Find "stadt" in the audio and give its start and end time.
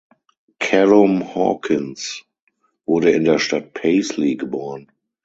3.37-3.75